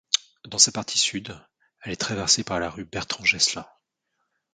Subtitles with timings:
[0.47, 1.39] Dans sa partie sud,
[1.83, 3.67] elle est traversée par la rue Bertrand-Geslin.